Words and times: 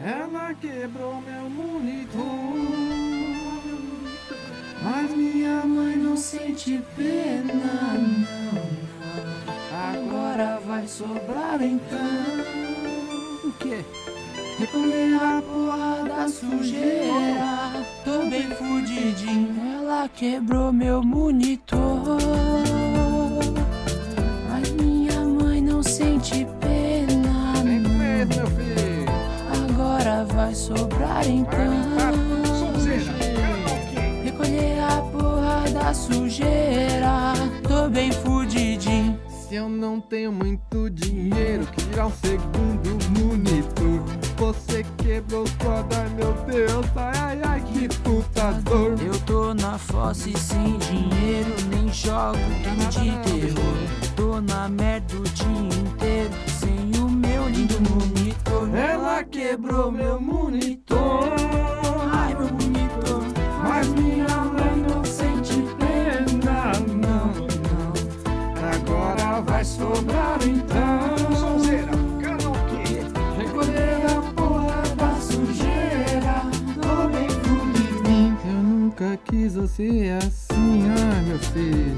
Ela 0.00 0.54
quebrou 0.54 1.20
meu 1.20 1.50
monitor. 1.50 2.22
Mas 4.80 5.10
minha 5.10 5.64
mãe 5.66 5.96
não 5.96 6.16
sente 6.16 6.80
pena, 6.96 7.52
não, 7.52 8.54
não. 8.54 8.78
Agora 9.90 10.60
vai 10.64 10.86
sobrar 10.86 11.60
então. 11.60 11.98
O 13.44 13.52
quê? 13.54 13.84
Recolher 14.58 15.14
a 15.14 15.42
porra 15.42 16.04
da 16.08 16.28
sujeira. 16.28 17.84
Tô 18.04 18.28
bem 18.30 18.48
fudidinho. 18.54 19.60
Ela 19.78 20.08
quebrou 20.08 20.72
meu 20.72 21.02
monitor. 21.02 22.47
Então. 31.38 31.88
Recolher 34.24 34.80
a 34.80 35.02
porra 35.02 35.70
da 35.72 35.94
sujeira. 35.94 37.32
Tô 37.66 37.88
bem 37.88 38.12
fudidinho. 38.12 39.18
Se 39.28 39.54
eu 39.54 39.68
não 39.68 39.98
tenho 39.98 40.30
muito 40.30 40.90
dinheiro, 40.90 41.66
tirar 41.74 42.06
um 42.06 42.12
segundo 42.12 42.98
monitor. 43.18 44.02
Você 44.36 44.84
quebrou 44.98 45.44
toda, 45.58 46.04
meu 46.10 46.34
Deus, 46.44 46.86
ai 46.94 47.12
ai 47.18 47.40
ai, 47.42 47.60
que 47.62 47.88
puta 48.00 48.52
dor. 48.62 48.94
Eu 49.00 49.18
tô 49.20 49.54
na 49.54 49.78
fosse 49.78 50.36
sem 50.36 50.76
dinheiro, 50.78 51.54
nem 51.70 51.90
jogo 51.92 52.38
game 52.62 52.86
de 52.90 53.30
terror. 53.30 54.14
Tô 54.14 54.40
na 54.40 54.68
merda 54.68 55.16
o 55.16 55.22
dia 55.22 55.80
inteiro, 55.80 56.30
sem 56.46 57.00
o 57.02 57.08
meu 57.08 57.48
lindo 57.48 57.80
monitor. 57.90 58.68
Ela 58.74 59.24
quebrou 59.24 59.90
meu 59.90 60.20
monitor. 60.20 61.17
Você 79.68 80.18
assim, 80.18 80.82
ai 80.88 81.24
meu 81.26 81.38
filho. 81.38 81.96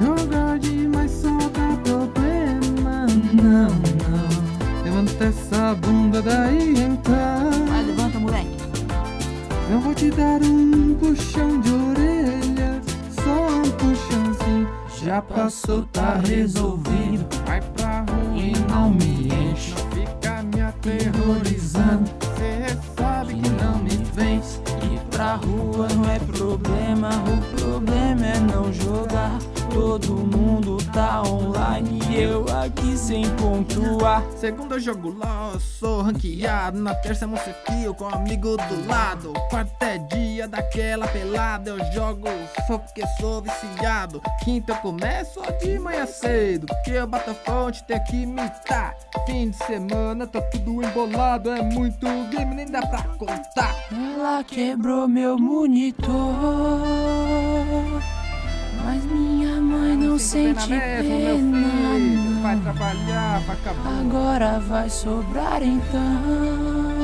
Jogar 0.00 0.58
demais 0.58 1.10
só 1.10 1.36
dá 1.48 1.76
problema, 1.82 3.06
não, 3.32 3.70
não. 3.70 4.84
Levanta 4.84 5.24
essa 5.24 5.74
bunda 5.74 6.20
daí 6.20 6.74
então. 6.78 7.66
Vai, 7.68 7.84
levanta, 7.84 8.18
moleque. 8.18 8.56
Eu 9.70 9.80
vou 9.80 9.94
te 9.94 10.10
dar 10.10 10.42
um 10.42 10.94
puxão 10.94 11.60
de 11.60 11.70
orelha, 11.70 12.80
só 13.24 13.48
um 13.48 13.70
puxãozinho. 13.70 14.68
Já 15.02 15.22
passou, 15.22 15.82
tá 15.92 16.20
resolvido. 16.24 17.26
Vai 17.46 17.60
pra 17.60 18.00
rua 18.00 18.36
E 18.36 18.52
não 18.68 18.90
me 18.90 19.28
enche. 19.28 19.72
Não 19.72 19.90
fica 19.90 20.42
me 20.42 20.60
aterrorizando. 20.60 22.10
Cê 22.36 22.76
sabe 22.96 23.34
que 23.34 23.48
não 23.50 23.78
me 23.78 23.96
vence. 24.14 24.63
Pra 25.14 25.36
rua 25.36 25.86
não 25.94 26.10
é 26.10 26.18
problema, 26.18 27.08
o 27.08 27.56
problema 27.56 28.26
é 28.26 28.40
não 28.40 28.72
jogar. 28.72 29.38
Todo 29.72 30.12
mundo 30.12 30.76
tá 30.92 31.22
online 31.22 32.00
e 32.10 32.20
eu 32.20 32.44
aqui 32.48 32.96
sem 32.96 33.24
pontuar. 33.36 34.24
Segundo 34.36 34.74
eu 34.74 34.80
jogo 34.80 35.10
LOL, 35.10 35.60
sou 35.60 36.02
ranqueado. 36.02 36.80
Na 36.80 36.96
terça 36.96 37.26
é 37.26 37.52
kill 37.64 37.94
com 37.94 38.08
amigo 38.08 38.56
do 38.56 38.88
lado. 38.88 39.32
Quarto 39.50 39.83
é 39.83 39.83
dia 40.44 40.48
daquela 40.48 41.06
pelada. 41.08 41.70
Eu 41.70 41.92
jogo 41.92 42.28
só 42.66 42.78
porque 42.78 43.06
sou 43.18 43.42
viciado. 43.42 44.20
Quinta 44.44 44.72
eu 44.72 44.76
começo 44.76 45.40
de 45.60 45.78
manhã 45.78 46.06
cedo. 46.06 46.66
Porque 46.66 46.90
eu 46.92 47.06
bato 47.06 47.30
a 47.30 47.34
fonte, 47.34 47.84
tenho 47.84 48.04
que 48.04 48.16
imitar. 48.22 48.94
Fim 49.26 49.50
de 49.50 49.56
semana 49.56 50.26
tá 50.26 50.40
tudo 50.42 50.82
embolado. 50.82 51.50
É 51.50 51.62
muito 51.62 52.06
game, 52.30 52.54
nem 52.54 52.66
dá 52.66 52.82
pra 52.86 53.02
contar. 53.02 53.74
Ela 53.92 54.44
quebrou 54.44 55.08
meu 55.08 55.38
monitor. 55.38 56.12
Mas 58.84 59.04
minha 59.04 59.60
mãe 59.60 59.96
não 59.96 60.18
Sinto 60.18 60.60
sente 60.60 60.68
pena 60.68 61.02
mesmo. 61.02 62.42
Vai 62.42 62.56
não. 62.56 62.62
trabalhar, 62.62 63.40
vai 63.40 63.56
acabar. 63.56 64.00
Agora 64.00 64.60
vai 64.60 64.90
sobrar 64.90 65.62
então. 65.62 67.03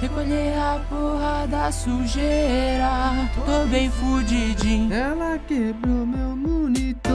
Recolher 0.00 0.58
a 0.58 0.80
porra 0.88 1.46
da 1.48 1.72
sujeira. 1.72 3.28
Tô 3.44 3.66
bem 3.66 3.90
fudidinho. 3.90 4.92
Ela 4.92 5.38
quebrou 5.46 6.06
meu 6.06 6.36
monitor. 6.36 7.12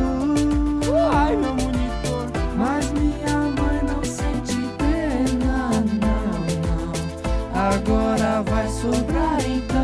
Ai, 1.14 1.36
meu 1.36 1.54
monitor. 1.54 2.32
Mas 2.58 2.92
minha 2.92 3.38
mãe 3.38 3.82
não 3.88 4.04
sente 4.04 4.58
pena, 4.78 5.70
não, 6.02 6.32
não. 6.68 7.70
Agora 7.70 8.42
vai 8.44 8.68
sobrar 8.68 9.40
então. 9.46 9.81